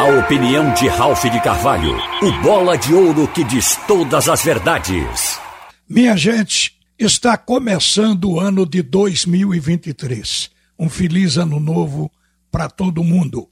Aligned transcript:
A 0.00 0.18
opinião 0.18 0.72
de 0.72 0.88
Ralph 0.88 1.24
de 1.24 1.38
Carvalho, 1.42 1.94
o 2.22 2.42
bola 2.42 2.78
de 2.78 2.94
ouro 2.94 3.28
que 3.28 3.44
diz 3.44 3.76
todas 3.86 4.30
as 4.30 4.42
verdades. 4.42 5.38
Minha 5.86 6.16
gente, 6.16 6.74
está 6.98 7.36
começando 7.36 8.30
o 8.30 8.40
ano 8.40 8.64
de 8.64 8.80
2023. 8.80 10.50
Um 10.78 10.88
feliz 10.88 11.36
ano 11.36 11.60
novo 11.60 12.10
para 12.50 12.70
todo 12.70 13.04
mundo. 13.04 13.46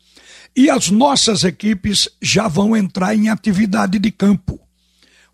E 0.57 0.71
as 0.71 0.89
nossas 0.89 1.45
equipes 1.45 2.09
já 2.23 2.49
vão 2.49 2.75
entrar 2.75 3.15
em 3.15 3.29
atividade 3.29 3.99
de 3.99 4.11
campo. 4.11 4.59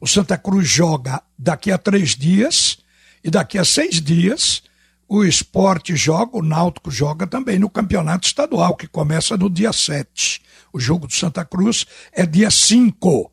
O 0.01 0.09
Santa 0.09 0.37
Cruz 0.37 0.67
joga 0.67 1.23
daqui 1.39 1.71
a 1.71 1.79
três 1.79 2.17
dias 2.17 2.79
e 3.23 3.31
daqui 3.31 3.57
a 3.57 3.65
seis 3.65 4.01
dias 4.01 4.65
o 5.09 5.23
esporte 5.23 5.95
joga, 5.95 6.37
o 6.37 6.43
Náutico 6.43 6.91
joga 6.91 7.25
também 7.25 7.57
no 7.57 7.71
campeonato 7.71 8.27
estadual, 8.27 8.75
que 8.75 8.89
começa 8.89 9.37
no 9.37 9.49
dia 9.49 9.73
7. 9.73 10.43
O 10.75 10.81
jogo 10.81 11.07
do 11.07 11.13
Santa 11.13 11.45
Cruz 11.45 11.87
é 12.13 12.27
dia 12.27 12.51
5. 12.51 13.31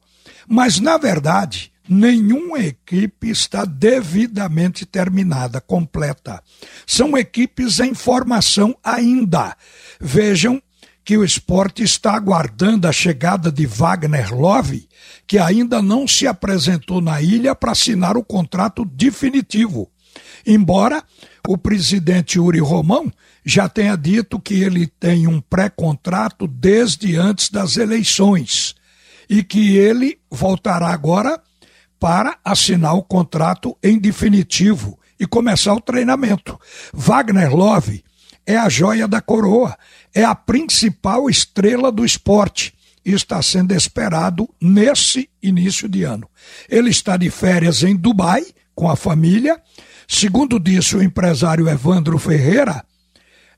Mas, 0.47 0.79
na 0.79 0.95
verdade, 0.99 1.73
nenhuma 1.89 2.59
equipe 2.59 3.31
está 3.31 3.65
devidamente 3.65 4.85
terminada, 4.85 5.59
completa. 5.59 6.39
São 6.85 7.17
equipes 7.17 7.79
em 7.79 7.95
formação 7.95 8.77
ainda. 8.83 9.57
Vejam 9.99 10.61
que 11.03 11.17
o 11.17 11.23
esporte 11.23 11.81
está 11.81 12.13
aguardando 12.13 12.87
a 12.87 12.91
chegada 12.91 13.51
de 13.51 13.65
Wagner 13.65 14.31
Love, 14.31 14.87
que 15.25 15.39
ainda 15.39 15.81
não 15.81 16.07
se 16.07 16.27
apresentou 16.27 17.01
na 17.01 17.23
ilha 17.23 17.55
para 17.55 17.71
assinar 17.71 18.17
o 18.17 18.23
contrato 18.23 18.85
definitivo. 18.85 19.89
Embora 20.45 21.03
o 21.47 21.57
presidente 21.57 22.39
Uri 22.39 22.59
Romão 22.59 23.11
já 23.45 23.67
tenha 23.67 23.95
dito 23.95 24.39
que 24.39 24.61
ele 24.61 24.87
tem 24.87 25.27
um 25.27 25.41
pré-contrato 25.41 26.47
desde 26.47 27.15
antes 27.15 27.49
das 27.49 27.77
eleições 27.77 28.75
e 29.29 29.43
que 29.43 29.77
ele 29.77 30.19
voltará 30.29 30.89
agora 30.89 31.41
para 31.99 32.37
assinar 32.43 32.95
o 32.95 33.03
contrato 33.03 33.77
em 33.81 33.97
definitivo 33.99 34.99
e 35.19 35.25
começar 35.25 35.73
o 35.73 35.81
treinamento. 35.81 36.59
Wagner 36.93 37.55
Love 37.55 38.03
é 38.45 38.57
a 38.57 38.67
joia 38.67 39.07
da 39.07 39.21
coroa, 39.21 39.77
é 40.13 40.23
a 40.23 40.33
principal 40.33 41.29
estrela 41.29 41.91
do 41.91 42.03
esporte 42.03 42.73
e 43.05 43.13
está 43.13 43.41
sendo 43.41 43.73
esperado 43.73 44.49
nesse 44.59 45.29
início 45.41 45.87
de 45.87 46.03
ano. 46.03 46.27
Ele 46.69 46.89
está 46.89 47.17
de 47.17 47.29
férias 47.29 47.83
em 47.83 47.95
Dubai 47.95 48.45
com 48.75 48.89
a 48.89 48.95
família. 48.95 49.61
Segundo 50.07 50.59
disse 50.59 50.95
o 50.95 51.03
empresário 51.03 51.69
Evandro 51.69 52.17
Ferreira, 52.17 52.83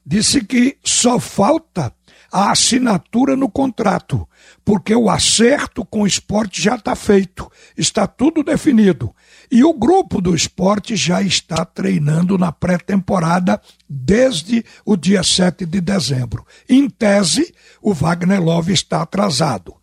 disse 0.06 0.44
que 0.44 0.78
só 0.84 1.20
falta 1.20 1.94
a 2.32 2.52
assinatura 2.52 3.36
no 3.36 3.48
contrato, 3.48 4.28
porque 4.66 4.96
o 4.96 5.08
acerto 5.08 5.86
com 5.86 6.02
o 6.02 6.08
esporte 6.08 6.60
já 6.60 6.76
está 6.76 6.96
feito, 6.96 7.50
está 7.78 8.08
tudo 8.08 8.44
definido. 8.44 9.14
E 9.52 9.64
o 9.64 9.72
grupo 9.72 10.20
do 10.20 10.34
esporte 10.34 10.96
já 10.96 11.22
está 11.22 11.64
treinando 11.64 12.36
na 12.36 12.52
pré-temporada 12.52 13.62
desde 13.88 14.66
o 14.84 14.98
dia 14.98 15.22
7 15.22 15.64
de 15.64 15.80
dezembro. 15.80 16.44
Em 16.68 16.90
tese, 16.90 17.54
o 17.80 17.94
Wagner 17.94 18.42
Love 18.42 18.74
está 18.74 19.04
atrasado. 19.04 19.76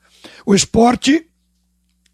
O 0.45 0.53
esporte 0.53 1.30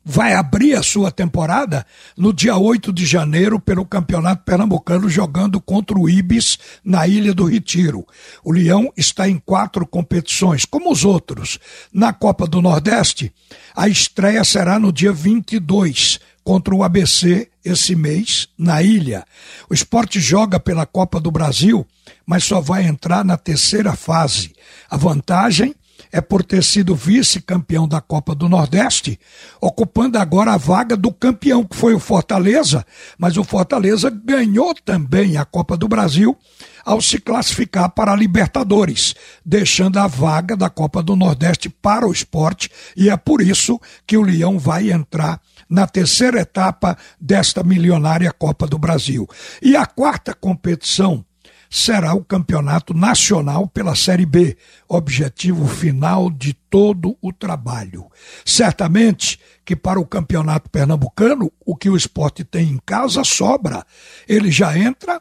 vai 0.09 0.35
abrir 0.35 0.75
a 0.75 0.85
sua 0.85 1.11
temporada 1.11 1.85
no 2.17 2.33
dia 2.33 2.57
8 2.57 2.93
de 2.93 3.05
janeiro 3.05 3.59
pelo 3.59 3.85
Campeonato 3.85 4.45
Pernambucano 4.45 5.09
jogando 5.09 5.61
contra 5.61 5.99
o 5.99 6.09
Ibis 6.09 6.61
na 6.85 7.09
Ilha 7.09 7.35
do 7.35 7.45
Retiro. 7.45 8.07
O 8.45 8.53
Leão 8.53 8.93
está 8.97 9.29
em 9.29 9.37
quatro 9.37 9.85
competições, 9.85 10.65
como 10.65 10.93
os 10.93 11.05
outros. 11.05 11.59
Na 11.93 12.13
Copa 12.13 12.47
do 12.47 12.63
Nordeste, 12.63 13.33
a 13.75 13.89
estreia 13.89 14.45
será 14.45 14.79
no 14.79 14.93
dia 14.93 15.13
22 15.13 16.21
contra 16.45 16.73
o 16.73 16.85
ABC 16.85 17.49
esse 17.65 17.97
mês 17.97 18.47
na 18.57 18.81
ilha. 18.81 19.25
O 19.69 19.75
esporte 19.75 20.21
joga 20.21 20.61
pela 20.61 20.87
Copa 20.87 21.19
do 21.19 21.33
Brasil, 21.33 21.85
mas 22.25 22.45
só 22.45 22.61
vai 22.61 22.85
entrar 22.85 23.25
na 23.25 23.37
terceira 23.37 23.97
fase. 23.97 24.53
A 24.89 24.97
vantagem 24.97 25.75
é 26.13 26.21
por 26.21 26.43
ter 26.43 26.63
sido 26.63 26.95
vice-campeão 26.95 27.87
da 27.87 28.01
Copa 28.01 28.35
do 28.35 28.49
Nordeste, 28.49 29.19
ocupando 29.61 30.19
agora 30.19 30.53
a 30.53 30.57
vaga 30.57 30.97
do 30.97 31.13
campeão, 31.13 31.65
que 31.65 31.77
foi 31.77 31.95
o 31.95 32.01
Fortaleza, 32.01 32.85
mas 33.19 33.37
o 33.37 33.45
Fortaleza 33.45 34.11
ganhou 34.11 34.75
também 34.75 35.37
a 35.37 35.45
Copa 35.45 35.77
do 35.77 35.89
Brasil 35.89 36.37
ao 36.85 37.01
se 37.01 37.19
classificar 37.19 37.91
para 37.91 38.13
a 38.13 38.17
Libertadores, 38.17 39.15
deixando 39.45 39.99
a 39.99 40.07
vaga 40.07 40.57
da 40.57 40.71
Copa 40.71 41.03
do 41.03 41.17
Nordeste 41.17 41.69
para 41.69 42.07
o 42.07 42.13
esporte, 42.13 42.71
e 42.97 43.11
é 43.11 43.17
por 43.17 43.43
isso 43.43 43.81
que 44.07 44.17
o 44.17 44.23
Leão 44.23 44.57
vai 44.57 44.93
entrar 44.93 45.41
na 45.69 45.89
terceira 45.89 46.41
etapa 46.41 46.97
desta 47.21 47.65
milionária 47.65 48.33
Copa 48.33 48.69
do 48.69 48.79
Brasil. 48.79 49.29
E 49.61 49.75
a 49.75 49.85
quarta 49.85 50.33
competição 50.33 51.25
será 51.71 52.15
o 52.15 52.25
campeonato 52.25 52.95
nacional 52.95 53.67
pela 53.67 53.95
Série 53.95 54.27
B, 54.27 54.57
objetivo 54.89 55.67
final 55.67 56.31
de 56.31 56.53
todo 56.53 57.17
o 57.21 57.33
trabalho. 57.33 58.07
Certamente 58.45 59.39
que 59.65 59.75
para 59.75 59.99
o 59.99 60.07
campeonato 60.07 60.71
pernambucano, 60.71 61.51
o 61.65 61.77
que 61.77 61.91
o 61.91 61.97
esporte 61.97 62.45
tem 62.45 62.69
em 62.69 62.81
casa 62.85 63.25
sobra. 63.25 63.85
Ele 64.29 64.51
já 64.51 64.79
entra 64.79 65.21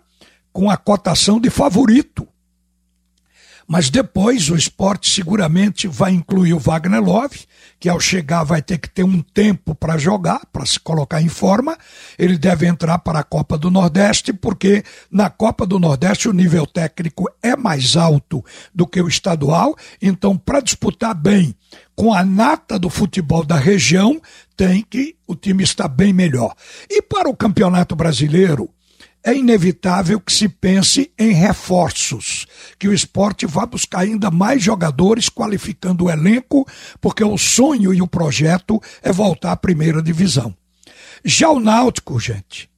com 0.53 0.69
a 0.69 0.77
cotação 0.77 1.39
de 1.39 1.49
favorito. 1.49 2.27
Mas 3.67 3.89
depois 3.89 4.49
o 4.49 4.55
esporte 4.55 5.09
seguramente 5.09 5.87
vai 5.87 6.11
incluir 6.11 6.53
o 6.53 6.59
Wagner 6.59 7.01
Love, 7.01 7.45
que 7.79 7.89
ao 7.89 7.99
chegar 7.99 8.43
vai 8.43 8.61
ter 8.61 8.77
que 8.77 8.89
ter 8.89 9.03
um 9.03 9.21
tempo 9.21 9.73
para 9.73 9.97
jogar, 9.97 10.41
para 10.53 10.65
se 10.65 10.79
colocar 10.79 11.21
em 11.21 11.27
forma. 11.27 11.77
Ele 12.17 12.37
deve 12.37 12.67
entrar 12.67 12.99
para 12.99 13.19
a 13.19 13.23
Copa 13.23 13.57
do 13.57 13.71
Nordeste, 13.71 14.31
porque 14.31 14.83
na 15.09 15.29
Copa 15.29 15.65
do 15.65 15.79
Nordeste 15.79 16.29
o 16.29 16.33
nível 16.33 16.67
técnico 16.67 17.25
é 17.41 17.55
mais 17.55 17.95
alto 17.95 18.45
do 18.73 18.85
que 18.85 19.01
o 19.01 19.07
estadual. 19.07 19.75
Então, 19.99 20.37
para 20.37 20.61
disputar 20.61 21.15
bem 21.15 21.55
com 21.95 22.13
a 22.13 22.23
nata 22.23 22.77
do 22.77 22.89
futebol 22.89 23.43
da 23.43 23.57
região, 23.57 24.21
tem 24.55 24.85
que 24.87 25.15
o 25.27 25.35
time 25.35 25.63
estar 25.63 25.87
bem 25.87 26.13
melhor. 26.13 26.53
E 26.89 27.01
para 27.01 27.29
o 27.29 27.35
Campeonato 27.35 27.95
Brasileiro, 27.95 28.69
é 29.25 29.35
inevitável 29.35 30.19
que 30.19 30.31
se 30.31 30.47
pense 30.47 31.11
em 31.17 31.31
reforços, 31.31 32.45
que 32.77 32.87
o 32.87 32.93
esporte 32.93 33.47
vá 33.47 33.65
buscar 33.65 34.01
ainda 34.01 34.29
mais 34.29 34.61
jogadores 34.61 35.29
qualificando 35.29 36.05
o 36.05 36.11
elenco, 36.11 36.67
porque 37.01 37.23
o 37.23 37.35
sonho 37.35 37.91
e 37.91 38.03
o 38.03 38.07
projeto 38.07 38.79
é 39.01 39.11
voltar 39.11 39.53
à 39.53 39.57
primeira 39.57 39.99
divisão. 39.99 40.55
Já 41.23 41.49
o 41.49 41.59
Náutico, 41.59 42.19
gente, 42.19 42.69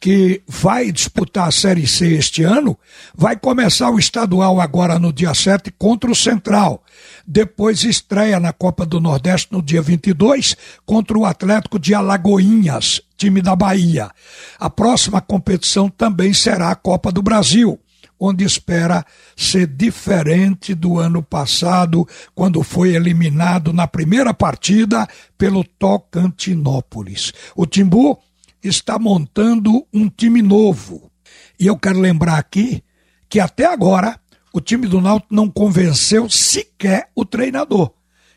que 0.00 0.42
vai 0.46 0.92
disputar 0.92 1.48
a 1.48 1.50
Série 1.50 1.86
C 1.86 2.14
este 2.14 2.42
ano, 2.42 2.78
vai 3.14 3.36
começar 3.36 3.90
o 3.90 3.98
estadual 3.98 4.60
agora 4.60 4.98
no 4.98 5.12
dia 5.12 5.34
7 5.34 5.72
contra 5.76 6.10
o 6.10 6.14
Central. 6.14 6.82
Depois 7.26 7.82
estreia 7.84 8.38
na 8.38 8.52
Copa 8.52 8.86
do 8.86 9.00
Nordeste 9.00 9.48
no 9.52 9.62
dia 9.62 9.82
22 9.82 10.56
contra 10.86 11.18
o 11.18 11.26
Atlético 11.26 11.78
de 11.78 11.94
Alagoinhas, 11.94 13.00
time 13.16 13.42
da 13.42 13.56
Bahia. 13.56 14.10
A 14.58 14.70
próxima 14.70 15.20
competição 15.20 15.88
também 15.88 16.32
será 16.32 16.70
a 16.70 16.76
Copa 16.76 17.10
do 17.10 17.22
Brasil 17.22 17.78
onde 18.20 18.44
espera 18.44 19.06
ser 19.36 19.66
diferente 19.66 20.74
do 20.74 20.98
ano 20.98 21.22
passado, 21.22 22.06
quando 22.34 22.62
foi 22.62 22.94
eliminado 22.94 23.72
na 23.72 23.86
primeira 23.86 24.34
partida 24.34 25.06
pelo 25.36 25.62
Tocantinópolis. 25.62 27.32
O 27.54 27.64
Timbu 27.64 28.18
está 28.62 28.98
montando 28.98 29.86
um 29.92 30.08
time 30.08 30.42
novo. 30.42 31.10
E 31.58 31.66
eu 31.66 31.76
quero 31.76 32.00
lembrar 32.00 32.38
aqui 32.38 32.82
que 33.28 33.40
até 33.40 33.66
agora 33.66 34.18
o 34.52 34.60
time 34.60 34.86
do 34.86 35.00
Náutico 35.00 35.34
não 35.34 35.48
convenceu 35.48 36.28
sequer 36.28 37.10
o 37.14 37.24
treinador, 37.24 37.92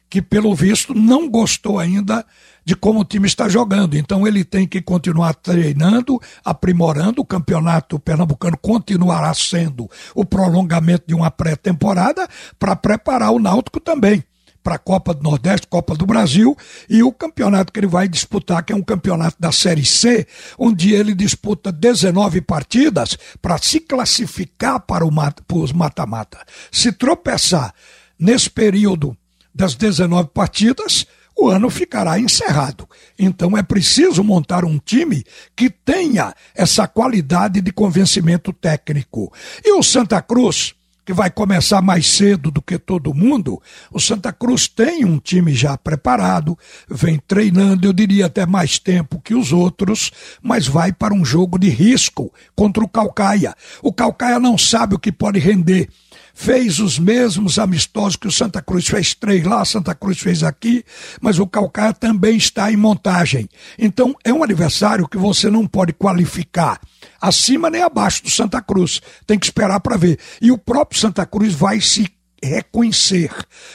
que 0.10 0.22
pelo 0.22 0.54
visto 0.54 0.94
não 0.94 1.30
gostou 1.30 1.80
ainda 1.80 2.26
de 2.64 2.76
como 2.76 3.00
o 3.00 3.06
time 3.06 3.28
está 3.28 3.50
jogando. 3.50 3.98
Então 3.98 4.28
ele 4.28 4.44
tem 4.44 4.68
que 4.68 4.82
continuar 4.82 5.34
treinando, 5.34 6.20
aprimorando. 6.44 7.22
O 7.22 7.26
campeonato 7.26 8.00
pernambucano 8.00 8.58
continuará 8.58 9.34
sendo 9.34 9.90
o 10.14 10.26
prolongamento 10.26 11.06
de 11.08 11.16
uma 11.16 11.32
pré-temporada 11.32 12.28
para 12.60 12.76
preparar 12.76 13.32
o 13.32 13.40
Náutico 13.40 13.80
também 13.80 14.24
para 14.64 14.76
a 14.76 14.80
Copa 14.80 15.14
do 15.14 15.24
Nordeste, 15.24 15.68
Copa 15.68 15.96
do 15.96 16.06
Brasil 16.06 16.58
e 16.90 17.04
o 17.04 17.12
campeonato 17.12 17.72
que 17.72 17.80
ele 17.80 17.88
vai 17.88 18.08
disputar, 18.08 18.64
que 18.64 18.74
é 18.74 18.76
um 18.76 18.84
campeonato 18.84 19.38
da 19.40 19.52
Série 19.52 19.86
C, 19.86 20.28
onde 20.58 20.94
ele 20.94 21.14
disputa 21.14 21.72
19 21.72 22.42
partidas 22.42 23.18
para 23.42 23.58
se 23.58 23.80
classificar 23.80 24.80
para, 24.82 25.06
o, 25.06 25.12
para 25.12 25.58
os 25.58 25.72
mata-mata. 25.72 26.40
Se 26.72 26.92
tropeçar 26.92 27.74
nesse 28.20 28.50
período 28.50 29.16
das 29.54 29.76
19 29.76 30.30
partidas, 30.34 31.06
o 31.36 31.50
ano 31.50 31.70
ficará 31.70 32.20
encerrado. 32.20 32.88
Então 33.18 33.58
é 33.58 33.64
preciso 33.64 34.24
montar 34.24 34.64
um 34.64 34.78
time 34.78 35.24
que 35.56 35.70
tenha 35.70 36.34
essa 36.54 36.88
qualidade 36.88 37.62
de 37.62 37.72
convencimento 37.72 38.54
técnico. 38.54 39.34
E 39.64 39.74
o 39.74 39.82
Santa 39.82 40.22
Cruz 40.22 40.76
que 41.12 41.14
vai 41.14 41.30
começar 41.30 41.82
mais 41.82 42.10
cedo 42.10 42.50
do 42.50 42.62
que 42.62 42.80
todo 42.80 43.14
mundo, 43.14 43.62
o 43.92 44.00
Santa 44.00 44.32
Cruz 44.32 44.70
tem 44.70 45.04
um 45.04 45.20
time 45.20 45.54
já 45.54 45.78
preparado, 45.78 46.58
vem 46.90 47.20
treinando, 47.28 47.86
eu 47.86 47.92
diria 47.92 48.28
até 48.28 48.46
mais 48.46 48.80
tempo 48.80 49.20
que 49.20 49.36
os 49.36 49.52
outros, 49.52 50.10
mas 50.42 50.68
vai 50.68 50.94
para 50.94 51.14
um 51.14 51.26
jogo 51.26 51.60
de 51.60 51.68
risco 51.68 52.34
contra 52.56 52.82
o 52.82 52.88
Calcaia. 52.88 53.54
O 53.84 53.92
Calcaia 53.92 54.40
não 54.40 54.58
sabe 54.58 54.96
o 54.96 55.00
que 55.00 55.12
pode 55.12 55.38
render 55.38 55.90
fez 56.34 56.80
os 56.80 56.98
mesmos 56.98 57.60
amistosos 57.60 58.16
que 58.16 58.28
o 58.28 58.32
Santa 58.32 58.62
Cruz 58.62 58.88
fez 58.88 59.14
três 59.14 59.44
lá, 59.44 59.66
Santa 59.66 59.94
Cruz 59.94 60.18
fez 60.18 60.44
aqui, 60.44 60.84
mas 61.20 61.40
o 61.40 61.46
Calcaia 61.46 61.94
também 61.94 62.38
está 62.38 62.72
em 62.72 62.78
montagem. 62.78 63.50
Então 63.78 64.16
é 64.24 64.34
um 64.34 64.42
adversário 64.42 65.10
que 65.10 65.18
você 65.18 65.50
não 65.50 65.68
pode 65.68 65.92
qualificar 65.92 66.80
acima 67.22 67.70
nem 67.70 67.84
abaixo 67.84 68.24
do 68.24 68.30
Santa 68.30 68.62
Cruz. 68.62 69.02
Tem 69.28 69.38
que 69.38 69.46
esperar 69.46 69.80
para 69.80 69.96
ver. 69.96 70.20
E 70.42 70.52
o 70.52 70.58
próprio 70.58 71.00
Santa 71.00 71.26
Cruz 71.26 71.54
vai 71.54 71.80
se 71.80 72.10
reconhecer, 72.44 73.32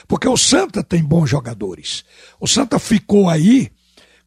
porque 0.08 0.28
o 0.28 0.36
Santa 0.36 0.82
tem 0.82 1.02
bons 1.02 1.30
jogadores. 1.30 2.04
O 2.40 2.48
Santa 2.48 2.80
ficou 2.80 3.28
aí 3.28 3.70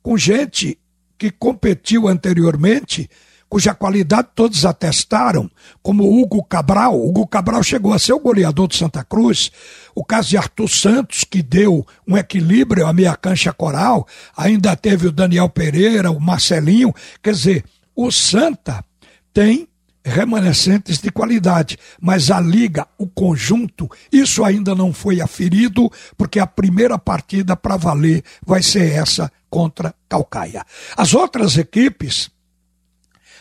com 0.01 0.17
gente 0.17 0.79
que 1.17 1.29
competiu 1.29 2.07
anteriormente 2.07 3.09
cuja 3.49 3.73
qualidade 3.73 4.29
todos 4.35 4.63
atestaram, 4.63 5.49
como 5.81 6.07
Hugo 6.07 6.43
Cabral. 6.43 6.95
Hugo 7.03 7.27
Cabral 7.27 7.63
chegou 7.63 7.91
a 7.91 7.99
ser 7.99 8.13
o 8.13 8.19
goleador 8.19 8.67
do 8.67 8.75
Santa 8.75 9.03
Cruz. 9.03 9.51
O 9.95 10.05
caso 10.05 10.29
de 10.29 10.37
Arthur 10.37 10.69
Santos, 10.69 11.23
que 11.23 11.41
deu 11.41 11.85
um 12.07 12.15
equilíbrio 12.15 12.85
à 12.85 12.93
meia 12.93 13.15
cancha 13.15 13.51
coral. 13.51 14.07
Ainda 14.37 14.75
teve 14.75 15.07
o 15.07 15.11
Daniel 15.11 15.49
Pereira, 15.49 16.11
o 16.11 16.21
Marcelinho. 16.21 16.93
Quer 17.23 17.33
dizer, 17.33 17.65
o 17.95 18.11
Santa 18.11 18.85
tem 19.33 19.67
remanescentes 20.03 20.99
de 20.99 21.11
qualidade, 21.11 21.77
mas 21.99 22.31
a 22.31 22.39
liga, 22.39 22.87
o 22.97 23.07
conjunto, 23.07 23.89
isso 24.11 24.43
ainda 24.43 24.73
não 24.73 24.93
foi 24.93 25.21
aferido, 25.21 25.91
porque 26.17 26.39
a 26.39 26.47
primeira 26.47 26.97
partida 26.97 27.55
para 27.55 27.77
valer 27.77 28.23
vai 28.45 28.63
ser 28.63 28.91
essa 28.91 29.31
contra 29.49 29.93
Calcaia. 30.07 30.65
As 30.95 31.13
outras 31.13 31.57
equipes 31.57 32.29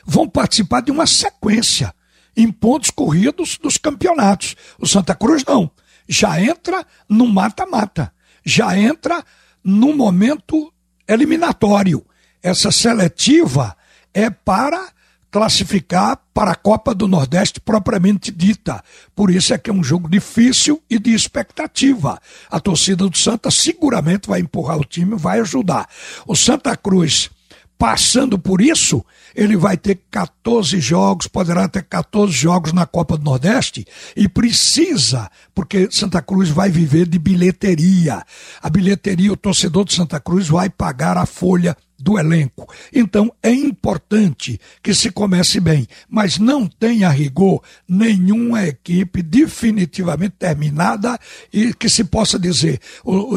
vão 0.04 0.28
participar 0.28 0.80
de 0.80 0.90
uma 0.90 1.06
sequência 1.06 1.94
em 2.36 2.50
pontos 2.50 2.90
corridos 2.90 3.58
dos 3.58 3.76
campeonatos. 3.76 4.54
O 4.78 4.86
Santa 4.86 5.14
Cruz 5.14 5.44
não. 5.44 5.70
Já 6.08 6.40
entra 6.40 6.86
no 7.08 7.26
mata-mata. 7.26 8.12
Já 8.44 8.78
entra 8.78 9.24
no 9.62 9.94
momento 9.94 10.72
eliminatório. 11.06 12.04
Essa 12.42 12.70
seletiva 12.70 13.76
é 14.14 14.30
para 14.30 14.92
classificar 15.30 16.20
para 16.32 16.52
a 16.52 16.54
Copa 16.54 16.94
do 16.94 17.08
Nordeste 17.08 17.60
propriamente 17.60 18.30
dita. 18.30 18.82
Por 19.14 19.30
isso 19.30 19.52
é 19.52 19.58
que 19.58 19.70
é 19.70 19.72
um 19.72 19.82
jogo 19.82 20.08
difícil 20.08 20.82
e 20.88 20.98
de 20.98 21.12
expectativa. 21.12 22.18
A 22.50 22.60
torcida 22.60 23.08
do 23.08 23.16
Santa 23.16 23.50
seguramente 23.50 24.28
vai 24.28 24.40
empurrar 24.40 24.78
o 24.78 24.84
time, 24.84 25.16
vai 25.16 25.40
ajudar. 25.40 25.88
O 26.26 26.34
Santa 26.34 26.76
Cruz 26.76 27.30
passando 27.78 28.36
por 28.38 28.60
isso, 28.60 29.04
ele 29.34 29.56
vai 29.56 29.76
ter 29.76 30.00
14 30.10 30.80
jogos, 30.80 31.28
poderá 31.28 31.68
ter 31.68 31.84
14 31.84 32.32
jogos 32.32 32.72
na 32.72 32.84
Copa 32.84 33.16
do 33.16 33.22
Nordeste 33.22 33.86
e 34.16 34.28
precisa, 34.28 35.30
porque 35.54 35.88
Santa 35.90 36.20
Cruz 36.20 36.48
vai 36.48 36.70
viver 36.70 37.06
de 37.06 37.20
bilheteria. 37.20 38.24
A 38.60 38.68
bilheteria, 38.68 39.32
o 39.32 39.36
torcedor 39.36 39.84
de 39.84 39.94
Santa 39.94 40.18
Cruz 40.18 40.48
vai 40.48 40.68
pagar 40.68 41.16
a 41.16 41.24
folha 41.24 41.76
do 41.98 42.18
elenco. 42.18 42.68
Então 42.92 43.32
é 43.42 43.50
importante 43.50 44.60
que 44.82 44.94
se 44.94 45.10
comece 45.10 45.58
bem, 45.58 45.86
mas 46.08 46.38
não 46.38 46.66
tem 46.66 47.04
a 47.04 47.10
rigor 47.10 47.62
nenhuma 47.88 48.66
equipe 48.66 49.22
definitivamente 49.22 50.36
terminada 50.38 51.18
e 51.52 51.74
que 51.74 51.88
se 51.88 52.04
possa 52.04 52.38
dizer 52.38 52.80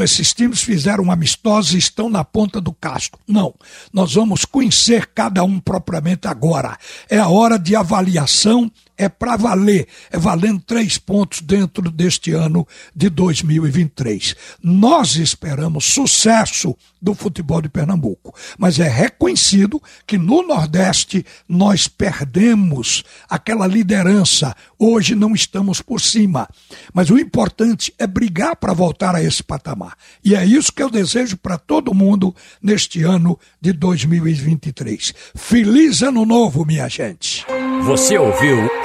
esses 0.04 0.34
times 0.34 0.62
fizeram 0.62 1.12
amistosos 1.12 1.74
e 1.74 1.78
estão 1.78 2.10
na 2.10 2.24
ponta 2.24 2.62
do 2.62 2.72
casco. 2.74 3.20
Não, 3.28 3.54
nós 3.92 4.14
vamos 4.14 4.46
conhecer 4.46 5.08
cada 5.08 5.44
um 5.44 5.60
propriamente 5.60 6.28
agora. 6.28 6.78
É 7.10 7.18
a 7.18 7.30
hora 7.30 7.58
de 7.58 7.76
avaliação 7.76 8.72
é 9.02 9.10
para 9.10 9.36
valer, 9.36 9.88
é 10.12 10.20
valendo 10.20 10.62
três 10.62 11.00
pontos 11.00 11.42
dentro 11.42 11.90
deste 11.90 12.34
ano 12.34 12.68
de 12.96 13.10
2023. 13.10 14.36
Nós 14.62 15.16
esperamos 15.16 15.86
sucesso 15.86 16.78
do 17.02 17.16
futebol 17.16 17.64
de 17.64 17.68
Pernambuco, 17.68 18.32
mas 18.60 18.80
é 18.80 18.88
reconhecido 18.88 19.82
que 20.06 20.20
no 20.20 20.44
Nordeste 20.44 21.26
nós 21.50 21.88
perdemos 21.88 23.04
aquela 23.28 23.66
liderança. 23.66 24.56
Hoje 24.78 25.16
não 25.16 25.34
estamos 25.34 25.82
por 25.82 26.00
cima, 26.00 26.48
mas 26.94 27.10
o 27.10 27.18
importante 27.18 27.92
é 27.98 28.06
brigar 28.06 28.56
para 28.56 28.72
voltar 28.72 29.16
a 29.16 29.24
esse 29.24 29.42
patamar. 29.42 29.96
E 30.24 30.36
é 30.36 30.46
isso 30.46 30.72
que 30.72 30.84
eu 30.84 30.92
desejo 30.92 31.38
para 31.38 31.58
todo 31.58 31.92
mundo 31.92 32.36
neste 32.62 33.02
ano 33.02 33.40
de 33.60 33.74
2023. 33.74 35.12
Feliz 35.36 36.04
ano 36.04 36.24
novo, 36.24 36.64
minha 36.64 36.88
gente. 36.88 37.44
Você 37.84 38.16
ouviu 38.16 38.70